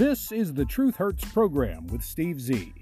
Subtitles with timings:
[0.00, 2.72] This is the Truth Hurts program with Steve Z.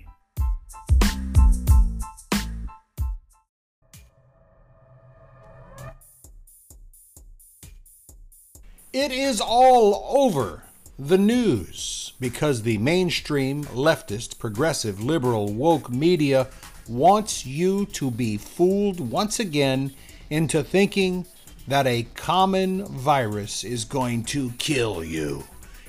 [8.93, 10.62] It is all over
[10.96, 16.46] the news because the mainstream leftist, progressive, liberal, woke media
[16.89, 19.93] wants you to be fooled once again
[20.30, 21.27] into thinking
[21.66, 25.42] that a common virus is going to kill you.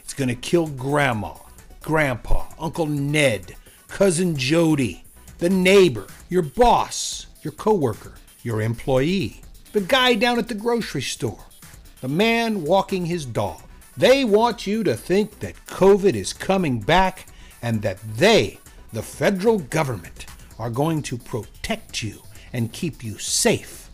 [0.10, 1.36] It's going to kill grandma,
[1.84, 3.56] grandpa, Uncle Ned,
[3.88, 5.04] cousin Jody,
[5.38, 9.42] the neighbor, your boss, your coworker, your employee,
[9.72, 11.46] the guy down at the grocery store,
[12.02, 13.62] the man walking his dog.
[13.98, 17.28] They want you to think that COVID is coming back
[17.62, 18.58] and that they,
[18.92, 20.26] the federal government,
[20.58, 23.92] are going to protect you and keep you safe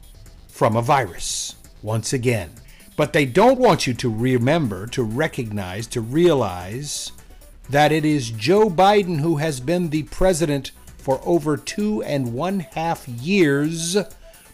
[0.48, 2.52] from a virus once again.
[2.96, 7.12] But they don't want you to remember, to recognize, to realize
[7.70, 12.62] that it is Joe Biden who has been the president for over two and one
[12.62, 13.98] half years,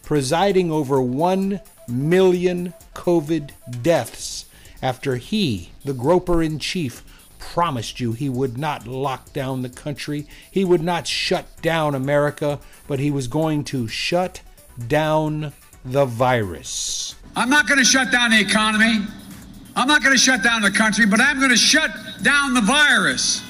[0.02, 3.50] presiding over one million COVID
[3.82, 4.46] deaths
[4.82, 7.04] after he, the groper in chief,
[7.38, 12.58] promised you he would not lock down the country, he would not shut down America,
[12.86, 14.40] but he was going to shut
[14.88, 15.52] down
[15.84, 17.14] the virus.
[17.34, 19.06] I'm not going to shut down the economy.
[19.74, 21.90] I'm not going to shut down the country, but I'm going to shut
[22.22, 23.42] down the virus.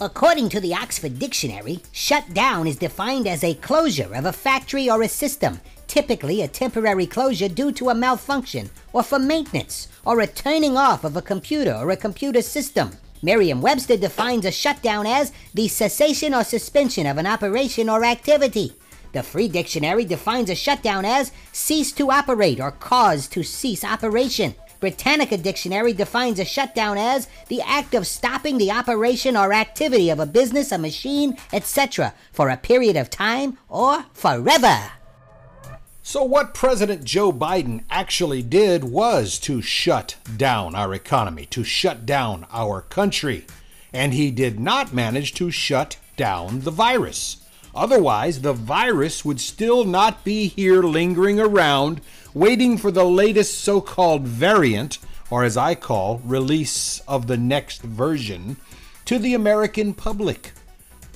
[0.00, 4.88] According to the Oxford Dictionary, shut down is defined as a closure of a factory
[4.88, 10.20] or a system, typically a temporary closure due to a malfunction or for maintenance or
[10.20, 12.92] a turning off of a computer or a computer system.
[13.20, 18.72] Merriam Webster defines a shutdown as the cessation or suspension of an operation or activity.
[19.12, 24.54] The Free Dictionary defines a shutdown as cease to operate or cause to cease operation.
[24.80, 30.20] Britannica Dictionary defines a shutdown as the act of stopping the operation or activity of
[30.20, 34.92] a business, a machine, etc., for a period of time or forever.
[36.02, 42.06] So, what President Joe Biden actually did was to shut down our economy, to shut
[42.06, 43.46] down our country.
[43.92, 47.37] And he did not manage to shut down the virus.
[47.74, 52.00] Otherwise, the virus would still not be here lingering around,
[52.34, 54.98] waiting for the latest so called variant,
[55.30, 58.56] or as I call, release of the next version,
[59.04, 60.52] to the American public.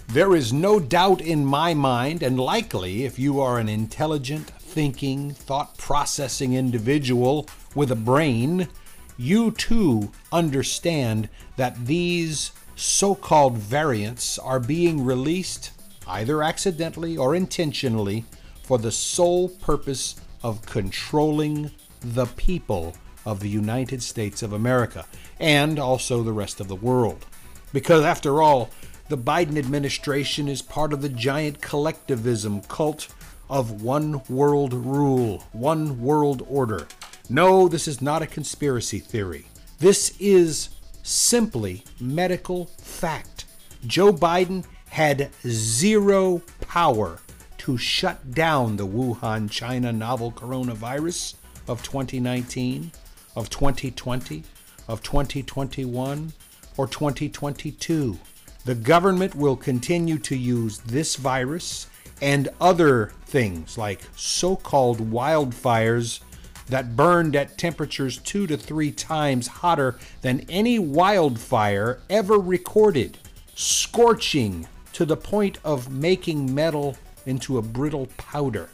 [0.09, 5.31] There is no doubt in my mind, and likely if you are an intelligent, thinking,
[5.31, 8.69] thought processing individual with a brain,
[9.17, 15.71] you too understand that these so called variants are being released,
[16.07, 18.25] either accidentally or intentionally,
[18.63, 21.71] for the sole purpose of controlling
[22.01, 25.05] the people of the United States of America
[25.39, 27.27] and also the rest of the world.
[27.73, 28.71] Because after all,
[29.09, 33.09] the Biden administration is part of the giant collectivism cult
[33.51, 36.87] of one world rule, one world order.
[37.29, 39.47] No, this is not a conspiracy theory.
[39.79, 40.71] This is
[41.03, 43.45] simply medical fact.
[43.87, 47.19] Joe Biden had zero power
[47.57, 51.35] to shut down the Wuhan, China novel coronavirus
[51.67, 52.93] of 2019,
[53.35, 54.45] of 2020,
[54.89, 56.35] of 2021,
[56.77, 58.19] or 2022.
[58.67, 61.87] The government will continue to use this virus
[62.21, 66.21] and other things like so called wildfires
[66.69, 73.17] that burned at temperatures two to three times hotter than any wildfire ever recorded,
[73.55, 78.69] scorching to the point of making metal into a brittle powder,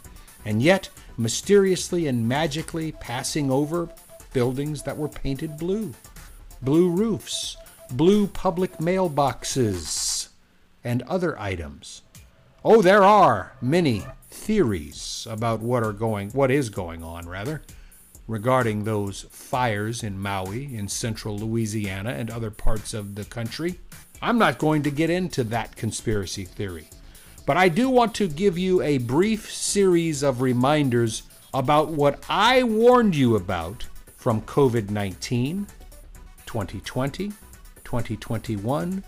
[0.44, 3.88] and yet mysteriously and magically passing over
[4.32, 5.92] buildings that were painted blue,
[6.62, 7.56] blue roofs,
[7.90, 10.28] blue public mailboxes,
[10.84, 12.02] and other items.
[12.64, 17.62] Oh, there are many theories about what are going what is going on rather
[18.26, 23.80] regarding those fires in Maui in central Louisiana and other parts of the country.
[24.20, 26.88] I'm not going to get into that conspiracy theory.
[27.46, 31.22] But I do want to give you a brief series of reminders
[31.54, 33.86] about what I warned you about
[34.16, 35.66] from COVID 19,
[36.46, 37.28] 2020,
[37.84, 39.04] 2021,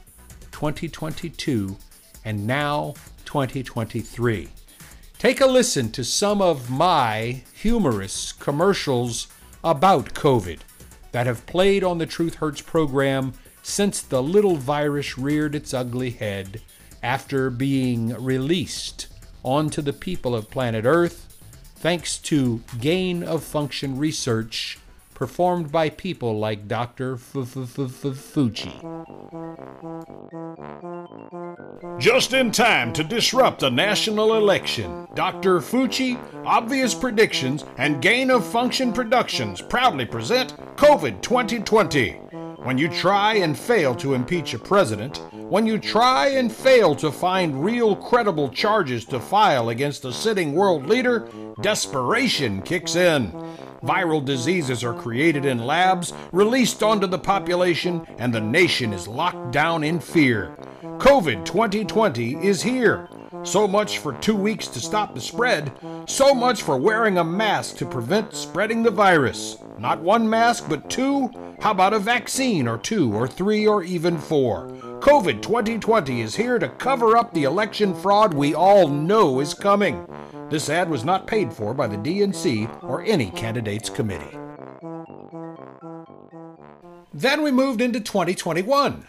[0.50, 1.76] 2022,
[2.24, 4.48] and now 2023.
[5.18, 9.26] Take a listen to some of my humorous commercials
[9.62, 10.60] about COVID
[11.12, 16.10] that have played on the Truth Hurts program since the little virus reared its ugly
[16.10, 16.60] head
[17.02, 19.06] after being released
[19.42, 21.26] onto the people of planet Earth
[21.76, 24.78] thanks to gain of function research
[25.14, 27.16] performed by people like Dr.
[27.16, 28.70] Fauci.
[31.98, 35.60] Just in time to disrupt the national election, Dr.
[35.60, 42.18] Fauci, Obvious Predictions, and Gain of Function Productions proudly present COVID 2020.
[42.62, 47.10] When you try and fail to impeach a president, when you try and fail to
[47.10, 51.26] find real credible charges to file against a sitting world leader,
[51.62, 53.32] desperation kicks in.
[53.82, 59.52] Viral diseases are created in labs, released onto the population, and the nation is locked
[59.52, 60.54] down in fear.
[60.82, 63.08] COVID 2020 is here.
[63.42, 65.72] So much for two weeks to stop the spread.
[66.06, 69.56] So much for wearing a mask to prevent spreading the virus.
[69.78, 71.30] Not one mask, but two?
[71.60, 74.68] How about a vaccine or two or three or even four?
[75.00, 80.06] COVID 2020 is here to cover up the election fraud we all know is coming.
[80.50, 84.36] This ad was not paid for by the DNC or any candidates committee.
[87.14, 89.06] Then we moved into 2021.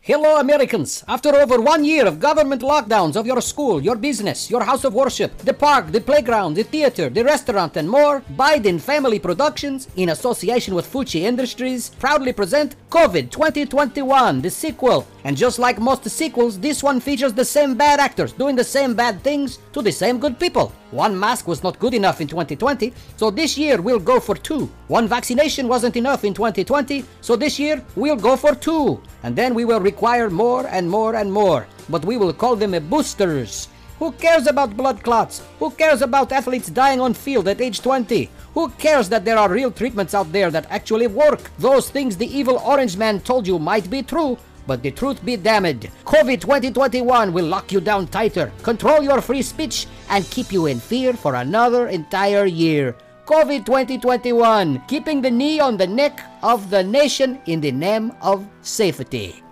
[0.00, 1.04] Hello, Americans.
[1.06, 4.94] After over one year of government lockdowns of your school, your business, your house of
[4.94, 10.10] worship, the park, the playground, the theater, the restaurant, and more, Biden Family Productions, in
[10.10, 15.06] association with Fauci Industries, proudly present COVID 2021, the sequel.
[15.24, 18.94] And just like most sequels, this one features the same bad actors doing the same
[18.94, 20.72] bad things to the same good people.
[20.90, 24.70] One mask was not good enough in 2020, so this year we'll go for two.
[24.86, 29.02] One vaccination wasn't enough in 2020, so this year we'll go for two.
[29.22, 32.74] And then we will require more and more and more, but we will call them
[32.88, 33.68] boosters.
[33.98, 35.42] Who cares about blood clots?
[35.58, 38.30] Who cares about athletes dying on field at age 20?
[38.54, 41.50] Who cares that there are real treatments out there that actually work?
[41.58, 44.38] Those things the evil orange man told you might be true,
[44.68, 45.90] but the truth be damned.
[46.04, 50.78] COVID 2021 will lock you down tighter, control your free speech, and keep you in
[50.78, 52.94] fear for another entire year.
[53.26, 58.46] COVID 2021, keeping the knee on the neck of the nation in the name of
[58.62, 59.42] safety.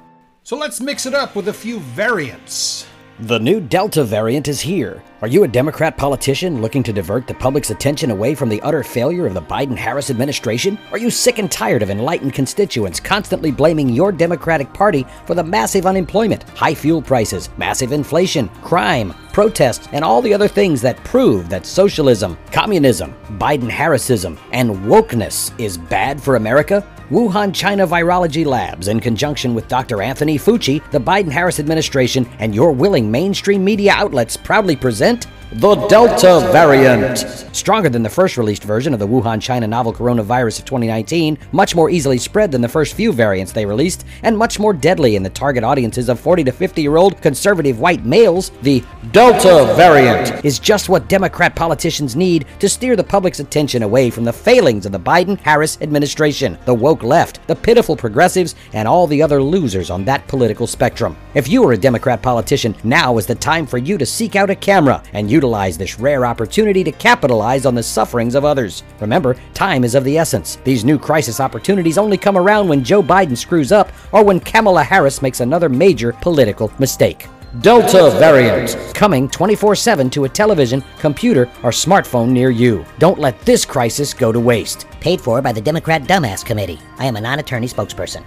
[0.46, 2.86] So let's mix it up with a few variants.
[3.18, 5.02] The new Delta variant is here.
[5.22, 8.82] Are you a Democrat politician looking to divert the public's attention away from the utter
[8.82, 10.78] failure of the Biden Harris administration?
[10.92, 15.42] Are you sick and tired of enlightened constituents constantly blaming your Democratic Party for the
[15.42, 21.02] massive unemployment, high fuel prices, massive inflation, crime, protests, and all the other things that
[21.02, 26.86] prove that socialism, communism, Biden Harrisism, and wokeness is bad for America?
[27.10, 30.02] Wuhan China Virology Labs, in conjunction with Dr.
[30.02, 35.35] Anthony Fauci, the Biden Harris administration, and your willing mainstream media outlets proudly present percent
[35.52, 37.18] the Delta variant.
[37.56, 41.74] Stronger than the first released version of the Wuhan China novel coronavirus of 2019, much
[41.74, 45.22] more easily spread than the first few variants they released, and much more deadly in
[45.22, 50.44] the target audiences of 40 to 50 year old conservative white males, the Delta variant
[50.44, 54.84] is just what Democrat politicians need to steer the public's attention away from the failings
[54.84, 59.40] of the Biden Harris administration, the woke left, the pitiful progressives, and all the other
[59.40, 61.16] losers on that political spectrum.
[61.34, 64.50] If you are a Democrat politician, now is the time for you to seek out
[64.50, 68.82] a camera and utilize this rare opportunity to capitalize on the sufferings of others.
[69.00, 70.56] Remember, time is of the essence.
[70.64, 74.82] These new crisis opportunities only come around when Joe Biden screws up or when Kamala
[74.82, 77.28] Harris makes another major political mistake.
[77.60, 82.84] Delta variant, coming 24 7 to a television, computer, or smartphone near you.
[82.98, 84.86] Don't let this crisis go to waste.
[85.00, 86.80] Paid for by the Democrat Dumbass Committee.
[86.98, 88.24] I am a non attorney spokesperson.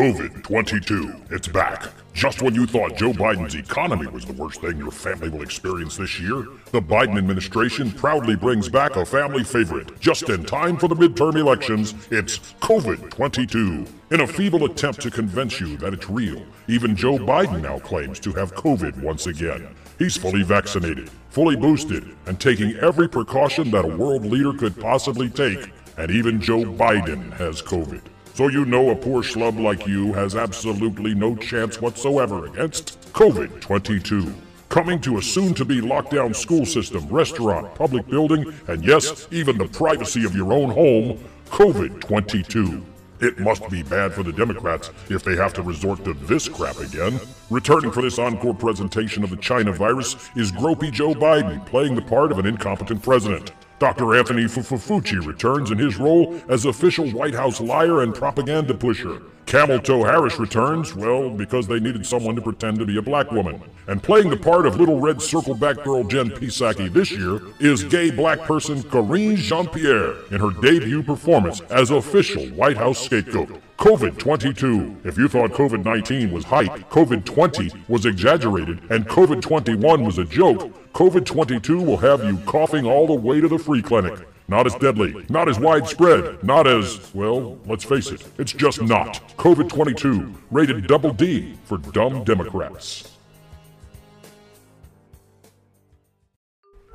[0.00, 1.14] COVID 22.
[1.28, 1.88] It's back.
[2.14, 5.98] Just when you thought Joe Biden's economy was the worst thing your family will experience
[5.98, 10.00] this year, the Biden administration proudly brings back a family favorite.
[10.00, 13.84] Just in time for the midterm elections, it's COVID 22.
[14.10, 18.18] In a feeble attempt to convince you that it's real, even Joe Biden now claims
[18.20, 19.68] to have COVID once again.
[19.98, 25.28] He's fully vaccinated, fully boosted, and taking every precaution that a world leader could possibly
[25.28, 25.70] take.
[25.98, 28.00] And even Joe Biden has COVID.
[28.40, 33.60] So you know a poor schlub like you has absolutely no chance whatsoever against COVID
[33.60, 34.32] 22.
[34.70, 39.58] Coming to a soon to be lockdown school system, restaurant, public building, and yes, even
[39.58, 42.82] the privacy of your own home, COVID 22.
[43.20, 46.78] It must be bad for the Democrats if they have to resort to this crap
[46.78, 47.20] again.
[47.50, 52.00] Returning for this encore presentation of the China virus is Gropey Joe Biden, playing the
[52.00, 53.52] part of an incompetent president.
[53.80, 54.14] Dr.
[54.14, 59.22] Anthony Fauci returns in his role as official White House liar and propaganda pusher.
[59.46, 63.30] Camel Toe Harris returns, well, because they needed someone to pretend to be a black
[63.32, 63.60] woman.
[63.88, 68.10] And playing the part of Little Red Circleback Girl Jen Psaki this year is gay
[68.10, 73.60] black person Karine Jean Pierre in her debut performance as official White House scapegoat.
[73.78, 74.98] COVID 22.
[75.04, 80.18] If you thought COVID 19 was hype, COVID 20 was exaggerated, and COVID 21 was
[80.18, 84.20] a joke, COVID 22 will have you coughing all the way to the free clinic.
[84.50, 89.22] Not as deadly, not as widespread, not as, well, let's face it, it's just not.
[89.36, 93.12] COVID 22, rated double D for dumb Democrats.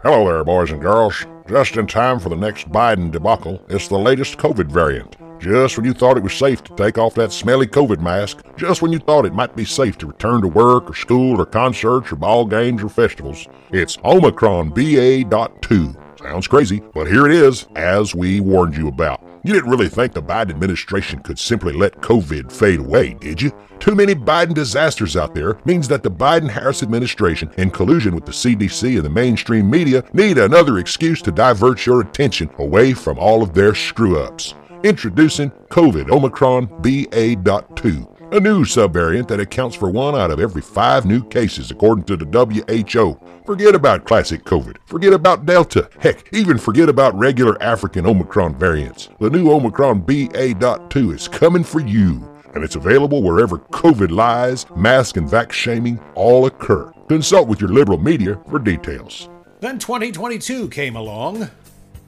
[0.03, 1.25] Hello there, boys and girls.
[1.47, 5.15] Just in time for the next Biden debacle, it's the latest COVID variant.
[5.39, 8.81] Just when you thought it was safe to take off that smelly COVID mask, just
[8.81, 12.11] when you thought it might be safe to return to work or school or concerts
[12.11, 16.01] or ball games or festivals, it's Omicron BA.2.
[16.25, 19.23] Sounds crazy, but here it is, as we warned you about.
[19.43, 23.51] You didn't really think the Biden administration could simply let COVID fade away, did you?
[23.77, 28.25] Too many Biden disasters out there means that the Biden Harris administration, in collusion with
[28.25, 33.19] the CDC and the mainstream media, need another excuse to divert your attention away from
[33.19, 34.55] all of their screw ups.
[34.83, 41.05] Introducing COVID Omicron BA.2 a new subvariant that accounts for one out of every five
[41.05, 43.19] new cases, according to the WHO.
[43.45, 44.77] Forget about classic COVID.
[44.85, 45.89] Forget about Delta.
[45.99, 49.09] Heck, even forget about regular African Omicron variants.
[49.19, 55.17] The new Omicron BA.2 is coming for you, and it's available wherever COVID lies, mask
[55.17, 56.91] and vax shaming all occur.
[57.07, 59.29] Consult with your liberal media for details.
[59.59, 61.49] Then 2022 came along.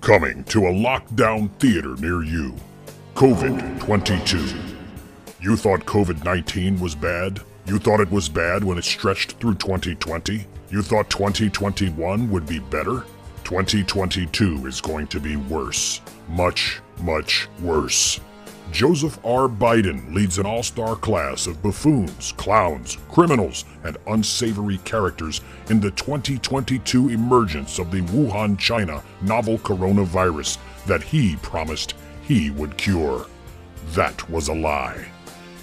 [0.01, 2.55] Coming to a lockdown theater near you.
[3.15, 4.76] COVID 22.
[5.39, 7.41] You thought COVID 19 was bad?
[7.67, 10.43] You thought it was bad when it stretched through 2020?
[10.71, 13.05] You thought 2021 would be better?
[13.43, 16.01] 2022 is going to be worse.
[16.27, 18.19] Much, much worse.
[18.71, 19.47] Joseph R.
[19.47, 25.91] Biden leads an all star class of buffoons, clowns, criminals, and unsavory characters in the
[25.91, 33.27] 2022 emergence of the Wuhan, China novel coronavirus that he promised he would cure.
[33.91, 35.05] That was a lie.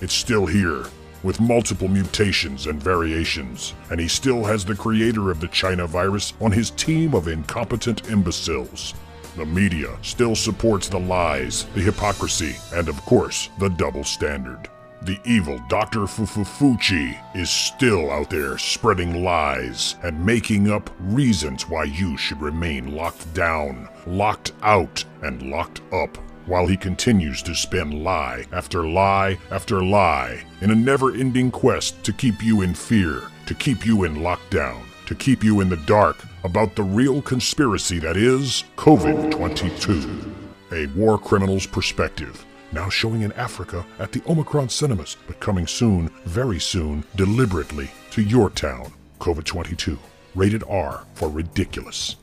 [0.05, 0.85] It's still here,
[1.23, 6.35] with multiple mutations and variations, and he still has the creator of the China virus
[6.43, 8.93] on his team of incompetent imbeciles.
[9.35, 14.69] The media still supports the lies, the hypocrisy, and of course, the double standard.
[15.01, 16.01] The evil Dr.
[16.01, 22.95] Fufufuchi is still out there spreading lies and making up reasons why you should remain
[22.95, 29.39] locked down, locked out, and locked up while he continues to spin lie after lie
[29.51, 34.05] after lie in a never ending quest to keep you in fear, to keep you
[34.05, 39.31] in lockdown, to keep you in the dark about the real conspiracy that is COVID
[39.31, 40.35] 22.
[40.73, 42.45] A war criminal's perspective.
[42.73, 48.23] Now showing in Africa at the Omicron cinemas, but coming soon, very soon, deliberately to
[48.23, 48.93] your town.
[49.21, 49.99] COVID 22.
[50.35, 52.17] Rated R for ridiculous.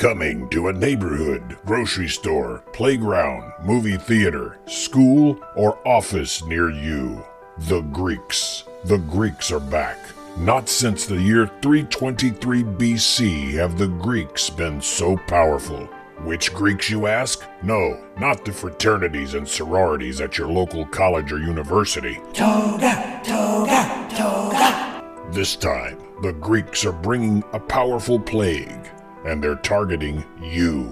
[0.00, 7.22] Coming to a neighborhood, grocery store, playground, movie theater, school, or office near you.
[7.58, 8.64] The Greeks.
[8.84, 9.98] The Greeks are back.
[10.38, 15.84] Not since the year 323 BC have the Greeks been so powerful.
[16.24, 17.44] Which Greeks, you ask?
[17.62, 22.14] No, not the fraternities and sororities at your local college or university.
[22.32, 25.30] Toga, toga, toga.
[25.30, 28.90] This time, the Greeks are bringing a powerful plague
[29.24, 30.88] and they're targeting you.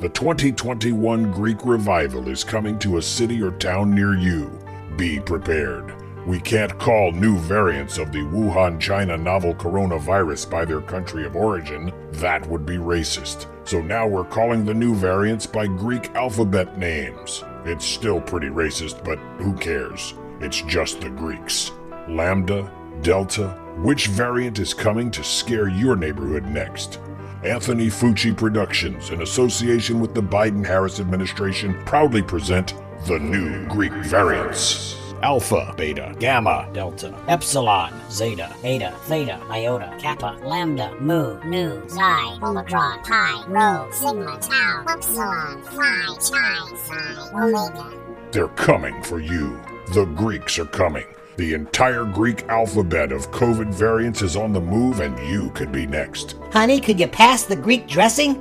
[0.00, 4.50] The 2021 Greek revival is coming to a city or town near you.
[4.96, 5.94] Be prepared.
[6.26, 11.34] We can't call new variants of the Wuhan, China novel coronavirus by their country of
[11.34, 11.92] origin.
[12.12, 13.46] That would be racist.
[13.66, 17.42] So now we're calling the new variants by Greek alphabet names.
[17.64, 20.14] It's still pretty racist, but who cares?
[20.40, 21.72] It's just the Greeks.
[22.08, 22.70] Lambda,
[23.02, 23.48] Delta,
[23.78, 27.00] which variant is coming to scare your neighborhood next?
[27.42, 32.74] Anthony Fucci Productions, in association with the Biden Harris administration, proudly present
[33.06, 34.94] the new Greek variants.
[35.22, 43.02] Alpha, Beta, Gamma, Delta, Epsilon, Zeta, Eta, Theta, Iota, Kappa, Lambda, Mu, Nu, Xi, Omicron,
[43.04, 47.90] Pi, Rho, Sigma, Tau, Upsilon, Phi, Chi, Psi, Omega.
[48.32, 49.58] They're coming for you.
[49.94, 51.06] The Greeks are coming.
[51.40, 55.86] The entire Greek alphabet of COVID variants is on the move, and you could be
[55.86, 56.36] next.
[56.52, 58.34] Honey, could you pass the Greek dressing?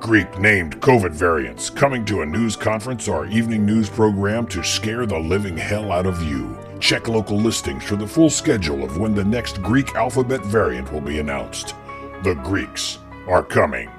[0.00, 5.04] Greek named COVID variants coming to a news conference or evening news program to scare
[5.04, 6.58] the living hell out of you.
[6.80, 11.02] Check local listings for the full schedule of when the next Greek alphabet variant will
[11.02, 11.74] be announced.
[12.22, 12.96] The Greeks
[13.28, 13.90] are coming.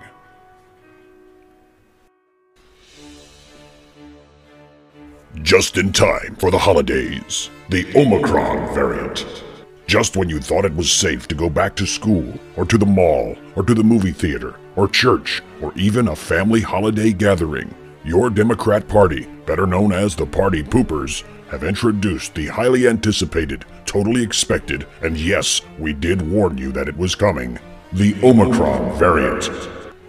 [5.43, 9.43] Just in time for the holidays, the Omicron variant.
[9.85, 12.87] Just when you thought it was safe to go back to school, or to the
[12.87, 18.31] mall, or to the movie theater, or church, or even a family holiday gathering, your
[18.31, 24.87] Democrat Party, better known as the Party Poopers, have introduced the highly anticipated, totally expected,
[25.03, 27.59] and yes, we did warn you that it was coming,
[27.93, 29.51] the Omicron variant.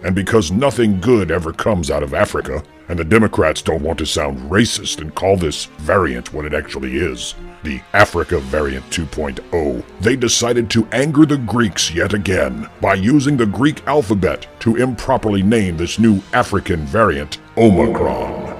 [0.03, 4.05] And because nothing good ever comes out of Africa, and the Democrats don't want to
[4.05, 10.15] sound racist and call this variant what it actually is, the Africa Variant 2.0, they
[10.15, 15.77] decided to anger the Greeks yet again by using the Greek alphabet to improperly name
[15.77, 18.57] this new African variant Omicron.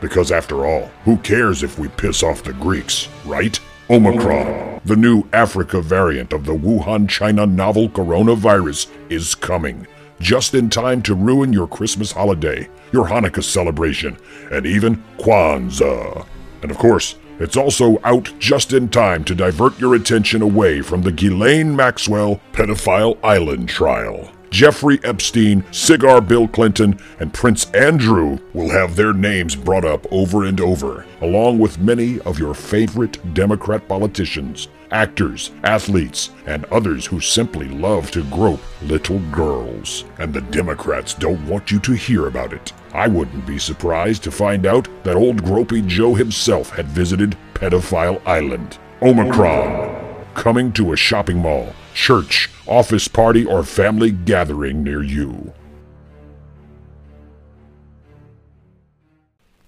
[0.00, 3.58] Because after all, who cares if we piss off the Greeks, right?
[3.88, 9.86] Omicron, the new Africa variant of the Wuhan, China novel coronavirus, is coming
[10.20, 14.16] just in time to ruin your Christmas holiday, your Hanukkah celebration,
[14.52, 16.26] and even Kwanzaa.
[16.62, 21.02] And of course, it's also out just in time to divert your attention away from
[21.02, 24.30] the Ghislaine Maxwell pedophile island trial.
[24.50, 30.44] Jeffrey Epstein, Cigar Bill Clinton, and Prince Andrew will have their names brought up over
[30.44, 37.20] and over, along with many of your favorite Democrat politicians, actors, athletes, and others who
[37.20, 40.04] simply love to grope little girls.
[40.18, 42.72] And the Democrats don't want you to hear about it.
[42.92, 48.20] I wouldn't be surprised to find out that old Gropey Joe himself had visited Pedophile
[48.26, 48.78] Island.
[49.02, 55.52] Omicron, coming to a shopping mall, church, office party, or family gathering near you.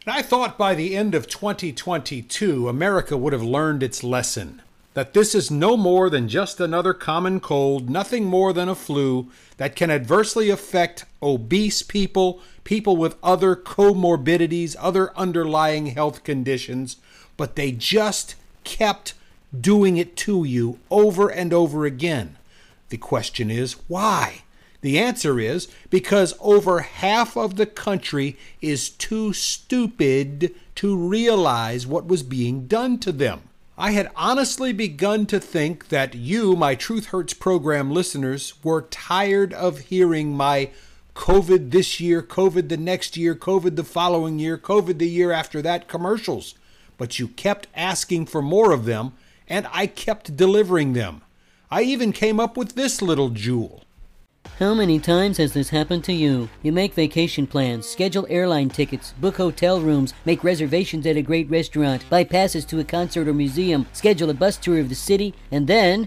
[0.04, 4.61] I thought by the end of 2022, America would have learned its lesson
[4.94, 9.30] that this is no more than just another common cold, nothing more than a flu
[9.56, 16.96] that can adversely affect obese people, people with other comorbidities, other underlying health conditions,
[17.36, 18.34] but they just
[18.64, 19.14] kept
[19.58, 22.36] doing it to you over and over again.
[22.90, 24.42] The question is, why?
[24.82, 32.06] The answer is because over half of the country is too stupid to realize what
[32.06, 33.42] was being done to them.
[33.78, 39.54] I had honestly begun to think that you, my Truth Hurts program listeners, were tired
[39.54, 40.70] of hearing my
[41.14, 45.62] COVID this year, COVID the next year, COVID the following year, COVID the year after
[45.62, 46.54] that commercials.
[46.98, 49.14] But you kept asking for more of them,
[49.48, 51.22] and I kept delivering them.
[51.70, 53.84] I even came up with this little jewel.
[54.58, 56.48] How many times has this happened to you?
[56.62, 61.50] You make vacation plans, schedule airline tickets, book hotel rooms, make reservations at a great
[61.50, 65.34] restaurant, buy passes to a concert or museum, schedule a bus tour of the city,
[65.50, 66.06] and then.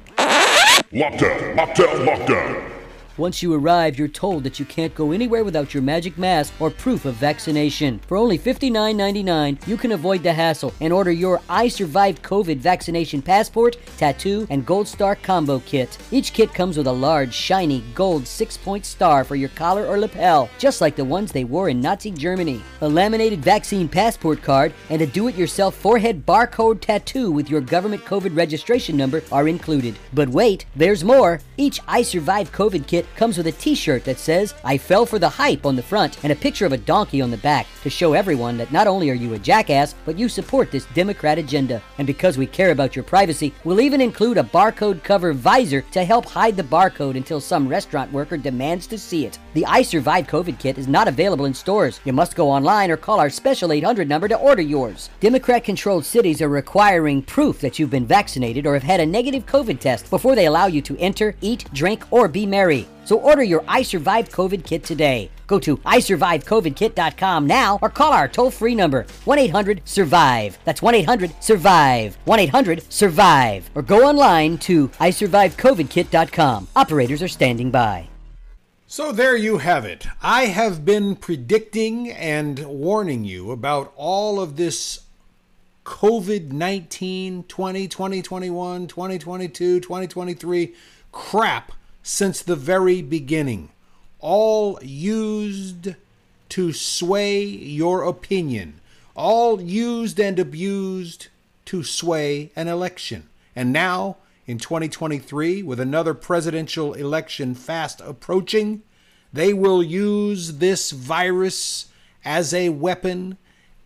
[0.92, 2.75] Lockdown, lockdown, lockdown.
[3.18, 6.70] Once you arrive, you're told that you can't go anywhere without your magic mask or
[6.70, 7.98] proof of vaccination.
[8.08, 13.22] For only $59.99, you can avoid the hassle and order your I Survived COVID vaccination
[13.22, 15.98] passport, tattoo, and Gold Star combo kit.
[16.12, 19.98] Each kit comes with a large, shiny gold six point star for your collar or
[19.98, 22.62] lapel, just like the ones they wore in Nazi Germany.
[22.82, 27.62] A laminated vaccine passport card and a do it yourself forehead barcode tattoo with your
[27.62, 29.98] government COVID registration number are included.
[30.14, 31.40] But wait, there's more.
[31.56, 35.20] Each I Survived COVID kit comes with a t shirt that says, I fell for
[35.20, 37.90] the hype on the front and a picture of a donkey on the back to
[37.90, 41.82] show everyone that not only are you a jackass, but you support this Democrat agenda.
[41.98, 46.04] And because we care about your privacy, we'll even include a barcode cover visor to
[46.04, 49.38] help hide the barcode until some restaurant worker demands to see it.
[49.54, 52.00] The I Survived COVID kit is not available in stores.
[52.06, 55.10] You must go online or call our special 800 number to order yours.
[55.20, 59.46] Democrat controlled cities are requiring proof that you've been vaccinated or have had a negative
[59.46, 62.88] COVID test before they allow you to enter, eat, drink, or be merry.
[63.06, 65.30] So order your I Survived COVID kit today.
[65.48, 70.58] Go to isurvivedcovidkit.com now or call our toll free number 1 800 SURVIVE.
[70.66, 72.18] That's 1 800 SURVIVE.
[72.26, 73.70] 1 800 SURVIVE.
[73.76, 76.68] Or go online to isurvivedcovidkit.com.
[76.76, 78.10] Operators are standing by.
[78.88, 80.08] So there you have it.
[80.22, 85.02] I have been predicting and warning you about all of this
[85.84, 90.74] COVID 19, 20, 2021, 2022, 2023
[91.12, 91.72] crap
[92.08, 93.68] since the very beginning,
[94.20, 95.96] all used
[96.50, 98.80] to sway your opinion,
[99.16, 101.30] all used and abused
[101.66, 103.28] to sway an election.
[103.56, 108.84] And now, in 2023, with another presidential election fast approaching,
[109.34, 111.88] they will use this virus
[112.24, 113.36] as a weapon,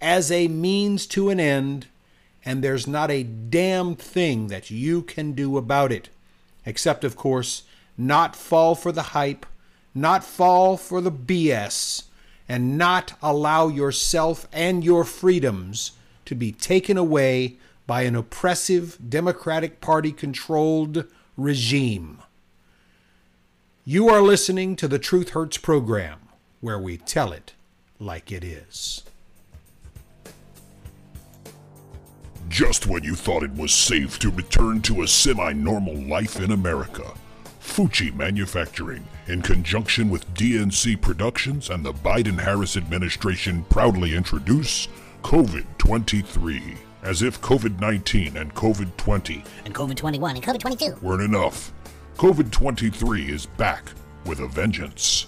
[0.01, 1.87] as a means to an end,
[2.43, 6.09] and there's not a damn thing that you can do about it.
[6.65, 7.63] Except, of course,
[7.99, 9.45] not fall for the hype,
[9.93, 12.03] not fall for the BS,
[12.47, 15.91] and not allow yourself and your freedoms
[16.25, 22.19] to be taken away by an oppressive Democratic Party controlled regime.
[23.83, 26.19] You are listening to the Truth Hurts program,
[26.61, 27.53] where we tell it
[27.99, 29.03] like it is.
[32.47, 36.51] Just when you thought it was safe to return to a semi normal life in
[36.51, 37.13] America,
[37.69, 44.87] Fucci Manufacturing, in conjunction with DNC Productions and the Biden Harris administration, proudly introduce
[45.23, 46.75] COVID 23.
[47.03, 50.95] As if COVID 19 and COVID 20 And COVID 21 and COVID 22.
[51.01, 51.71] weren't enough,
[52.17, 53.85] COVID 23 is back
[54.25, 55.27] with a vengeance.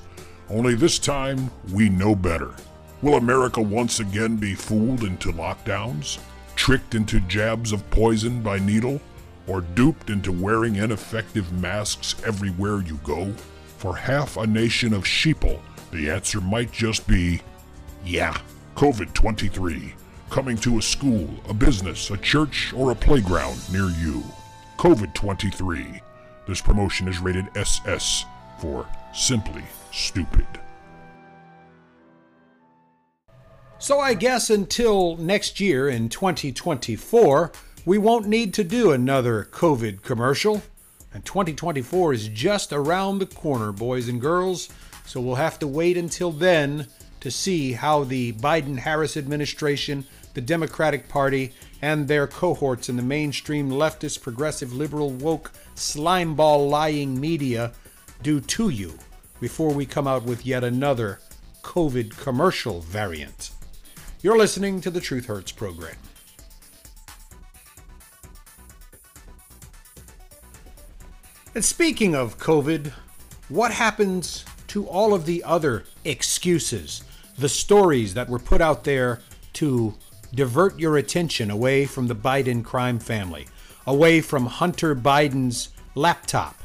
[0.49, 2.53] Only this time, we know better.
[3.01, 6.19] Will America once again be fooled into lockdowns?
[6.55, 8.99] Tricked into jabs of poison by needle?
[9.47, 13.33] Or duped into wearing ineffective masks everywhere you go?
[13.77, 15.59] For half a nation of sheeple,
[15.91, 17.41] the answer might just be
[18.05, 18.37] yeah.
[18.75, 19.93] COVID 23.
[20.29, 24.23] Coming to a school, a business, a church, or a playground near you.
[24.77, 26.01] COVID 23.
[26.47, 28.25] This promotion is rated SS
[28.59, 30.47] for simply stupid.
[33.77, 37.51] So I guess until next year in 2024,
[37.85, 40.61] we won't need to do another COVID commercial.
[41.13, 44.69] And 2024 is just around the corner, boys and girls.
[45.05, 46.87] So we'll have to wait until then
[47.21, 53.03] to see how the Biden Harris administration, the Democratic Party, and their cohorts in the
[53.03, 57.73] mainstream leftist, progressive, liberal, woke, slimeball lying media
[58.21, 58.97] do to you
[59.39, 61.19] before we come out with yet another
[61.63, 63.51] COVID commercial variant.
[64.21, 65.95] You're listening to the Truth Hurts program.
[71.53, 72.93] And speaking of COVID,
[73.49, 77.03] what happens to all of the other excuses,
[77.37, 79.19] the stories that were put out there
[79.53, 79.93] to
[80.33, 83.47] divert your attention away from the Biden crime family,
[83.85, 86.55] away from Hunter Biden's laptop,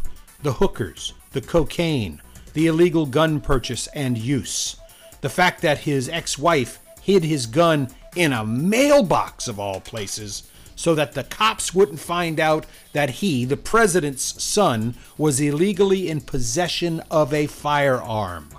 [0.44, 2.22] the hookers, the cocaine,
[2.52, 4.76] the illegal gun purchase and use,
[5.20, 10.48] the fact that his ex wife hid his gun in a mailbox of all places
[10.76, 16.20] so that the cops wouldn't find out that he, the president's son, was illegally in
[16.20, 18.50] possession of a firearm.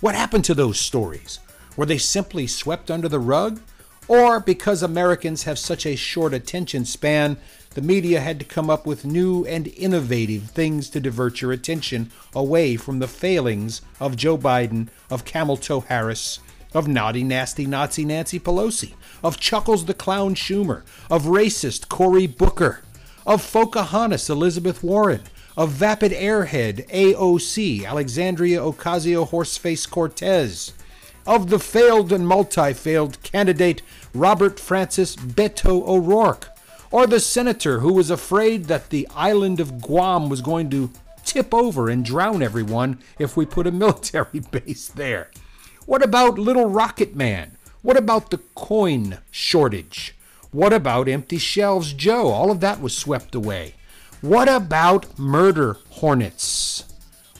[0.00, 1.40] What happened to those stories?
[1.76, 3.60] Were they simply swept under the rug?
[4.08, 7.38] Or because Americans have such a short attention span,
[7.74, 12.10] the media had to come up with new and innovative things to divert your attention
[12.34, 16.38] away from the failings of Joe Biden, of Camel Toe Harris,
[16.76, 18.92] of naughty, nasty Nazi Nancy Pelosi,
[19.24, 22.82] of Chuckles the Clown Schumer, of racist Cory Booker,
[23.26, 25.22] of Pocahontas Elizabeth Warren,
[25.56, 30.74] of vapid airhead AOC Alexandria Ocasio Horseface Cortez,
[31.26, 33.80] of the failed and multi failed candidate
[34.12, 36.50] Robert Francis Beto O'Rourke,
[36.90, 40.90] or the senator who was afraid that the island of Guam was going to
[41.24, 45.30] tip over and drown everyone if we put a military base there.
[45.86, 47.56] What about Little Rocket Man?
[47.82, 50.16] What about the coin shortage?
[50.50, 52.26] What about Empty Shelves Joe?
[52.26, 53.74] All of that was swept away.
[54.20, 56.82] What about murder hornets?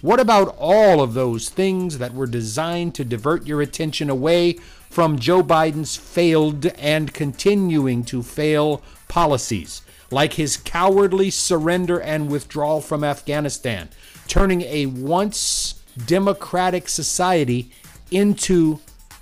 [0.01, 4.53] What about all of those things that were designed to divert your attention away
[4.91, 9.83] from Joe Biden's failed and continuing to fail policies,
[10.13, 13.89] like his cowardly surrender and withdrawal from Afghanistan,
[14.29, 17.73] turning a once democratic society
[18.11, 18.81] into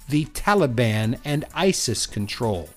[0.09, 2.71] the Taliban and ISIS control?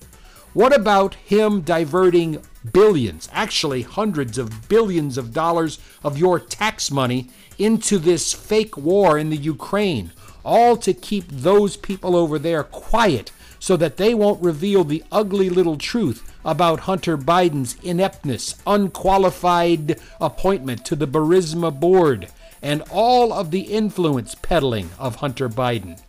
[0.54, 2.42] What about him diverting
[2.72, 9.18] billions, actually hundreds of billions of dollars of your tax money into this fake war
[9.18, 10.12] in the Ukraine,
[10.44, 15.50] all to keep those people over there quiet so that they won't reveal the ugly
[15.50, 22.28] little truth about Hunter Biden's ineptness, unqualified appointment to the Burisma board,
[22.62, 26.00] and all of the influence peddling of Hunter Biden?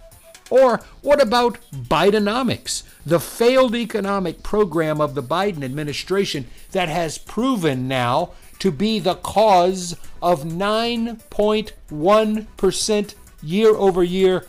[0.49, 7.87] Or what about Bidenomics, the failed economic program of the Biden administration that has proven
[7.87, 14.45] now to be the cause of 9.1% year over year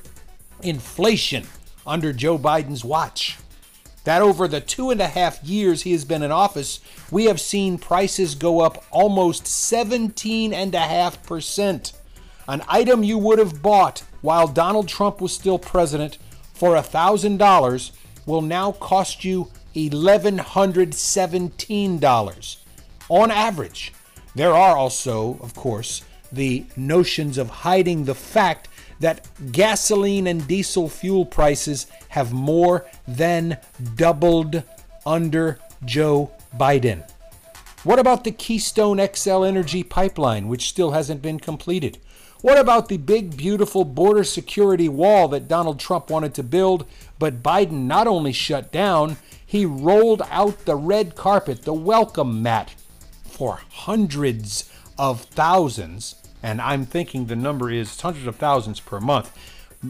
[0.62, 1.46] inflation
[1.86, 3.38] under Joe Biden's watch?
[4.04, 7.40] That over the two and a half years he has been in office, we have
[7.40, 11.92] seen prices go up almost 17.5%.
[12.48, 16.16] An item you would have bought while Donald Trump was still president
[16.54, 17.90] for $1,000
[18.26, 22.56] will now cost you $1,117
[23.08, 23.92] on average.
[24.34, 28.68] There are also, of course, the notions of hiding the fact
[29.00, 33.58] that gasoline and diesel fuel prices have more than
[33.96, 34.62] doubled
[35.04, 37.08] under Joe Biden?
[37.82, 41.98] What about the Keystone XL Energy pipeline, which still hasn't been completed?
[42.42, 46.86] What about the big, beautiful border security wall that Donald Trump wanted to build,
[47.18, 52.74] but Biden not only shut down, he rolled out the red carpet, the welcome mat,
[53.24, 59.36] for hundreds of thousands, and I'm thinking the number is hundreds of thousands per month.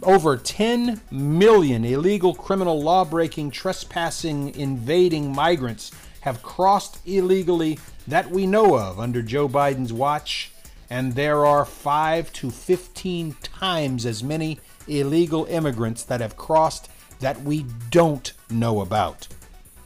[0.03, 8.47] Over 10 million illegal criminal law breaking, trespassing, invading migrants have crossed illegally that we
[8.47, 10.53] know of under Joe Biden's watch,
[10.89, 16.89] and there are 5 to 15 times as many illegal immigrants that have crossed
[17.21, 19.29] that we don't know about.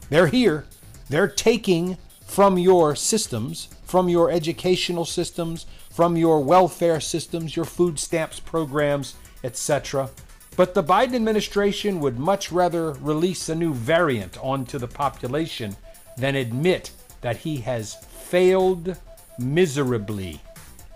[0.08, 0.66] They're here.
[1.08, 8.00] They're taking from your systems, from your educational systems, from your welfare systems, your food
[8.00, 10.10] stamps programs, etc.
[10.56, 15.76] But the Biden administration would much rather release a new variant onto the population
[16.16, 18.96] than admit that he has failed
[19.38, 20.40] miserably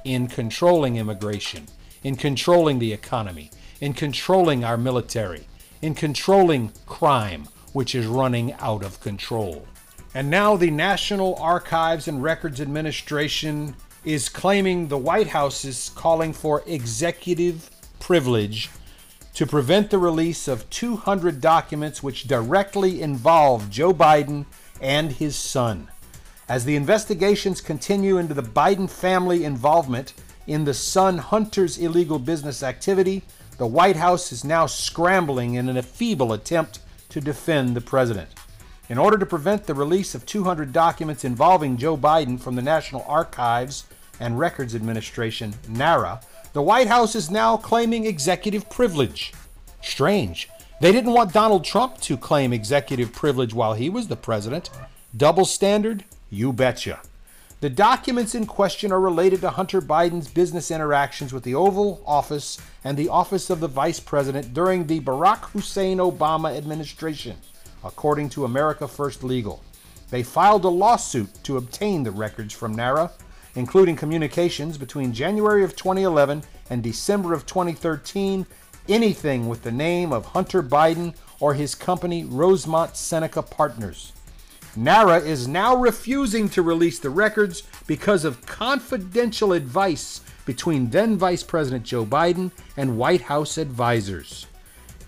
[0.04, 1.66] in controlling immigration,
[2.02, 5.46] in controlling the economy, in controlling our military,
[5.80, 9.64] in controlling crime, which is running out of control.
[10.12, 13.76] And now the National Archives and Records Administration
[14.08, 17.68] is claiming the White House is calling for executive
[18.00, 18.70] privilege
[19.34, 24.46] to prevent the release of 200 documents which directly involve Joe Biden
[24.80, 25.88] and his son.
[26.48, 30.14] As the investigations continue into the Biden family involvement
[30.46, 33.24] in the son Hunter's illegal business activity,
[33.58, 36.78] the White House is now scrambling in a feeble attempt
[37.10, 38.30] to defend the president.
[38.88, 43.04] In order to prevent the release of 200 documents involving Joe Biden from the National
[43.06, 43.84] Archives
[44.20, 46.20] and Records Administration, NARA,
[46.52, 49.32] the White House is now claiming executive privilege.
[49.82, 50.48] Strange.
[50.80, 54.70] They didn't want Donald Trump to claim executive privilege while he was the president.
[55.16, 56.04] Double standard?
[56.30, 57.00] You betcha.
[57.60, 62.58] The documents in question are related to Hunter Biden's business interactions with the Oval Office
[62.84, 67.36] and the Office of the Vice President during the Barack Hussein Obama administration,
[67.82, 69.64] according to America First Legal.
[70.10, 73.10] They filed a lawsuit to obtain the records from NARA,
[73.54, 78.46] including communications between January of 2011 and December of 2013,
[78.88, 84.12] anything with the name of Hunter Biden or his company Rosemont Seneca Partners.
[84.76, 91.42] NARA is now refusing to release the records because of confidential advice between then Vice
[91.42, 94.46] President Joe Biden and White House advisors.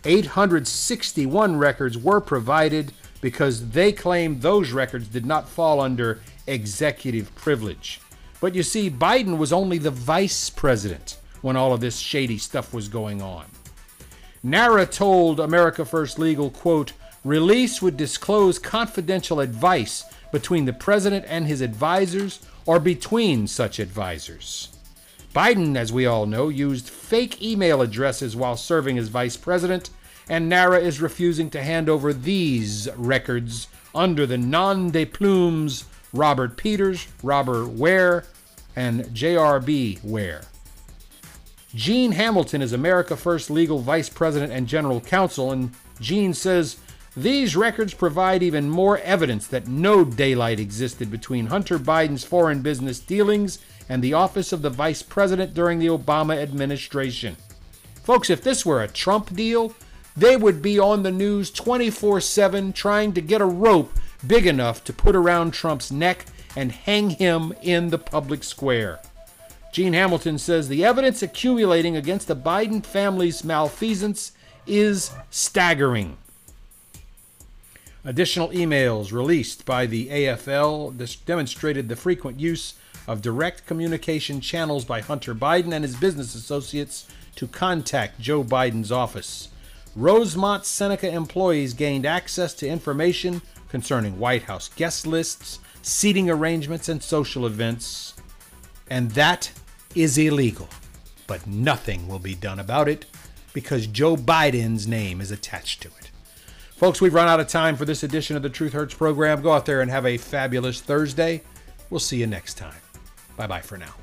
[0.04, 8.00] 861 records were provided because they claimed those records did not fall under executive privilege.
[8.40, 12.72] But you see, Biden was only the vice president when all of this shady stuff
[12.72, 13.46] was going on.
[14.42, 16.92] NARA told America First Legal, quote,
[17.24, 24.68] release would disclose confidential advice between the president and his advisors or between such advisors.
[25.34, 29.90] Biden, as we all know, used fake email addresses while serving as vice president,
[30.28, 36.56] and NARA is refusing to hand over these records under the non de plumes Robert
[36.56, 38.24] Peters, Robert Ware,
[38.76, 40.00] and J.R.B.
[40.02, 40.42] Ware.
[41.74, 45.70] Gene Hamilton is America First Legal Vice President and General Counsel, and
[46.00, 46.76] Gene says
[47.16, 52.98] these records provide even more evidence that no daylight existed between Hunter Biden's foreign business
[53.00, 57.36] dealings and the office of the Vice President during the Obama administration.
[58.02, 59.74] Folks, if this were a Trump deal,
[60.16, 63.92] they would be on the news 24 7 trying to get a rope
[64.26, 69.00] big enough to put around Trump's neck and hang him in the public square.
[69.72, 74.32] Gene Hamilton says the evidence accumulating against the Biden family's malfeasance
[74.66, 76.16] is staggering.
[78.04, 82.74] Additional emails released by the AFL demonstrated the frequent use
[83.06, 87.06] of direct communication channels by Hunter Biden and his business associates
[87.36, 89.48] to contact Joe Biden's office.
[89.94, 97.02] Rosemont Seneca employees gained access to information concerning White House guest lists, seating arrangements, and
[97.02, 98.14] social events.
[98.90, 99.50] And that
[99.94, 100.68] is illegal.
[101.26, 103.06] But nothing will be done about it
[103.52, 106.10] because Joe Biden's name is attached to it.
[106.76, 109.42] Folks, we've run out of time for this edition of the Truth Hurts program.
[109.42, 111.42] Go out there and have a fabulous Thursday.
[111.90, 112.80] We'll see you next time.
[113.36, 113.94] Bye bye for now.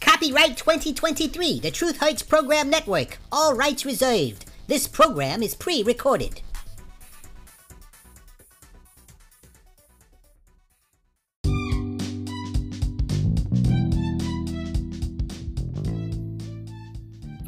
[0.00, 3.18] Copyright 2023, the Truth Hurts Program Network.
[3.30, 4.46] All rights reserved.
[4.66, 6.40] This program is pre recorded.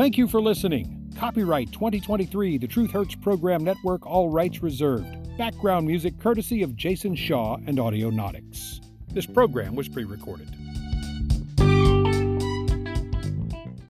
[0.01, 1.13] Thank you for listening.
[1.19, 5.37] Copyright 2023, the Truth Hurts Program Network, all rights reserved.
[5.37, 8.81] Background music courtesy of Jason Shaw and Audionautix.
[9.13, 10.49] This program was pre recorded.